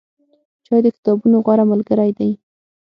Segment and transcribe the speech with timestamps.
[0.65, 2.31] چای د کتابونو غوره ملګری دی.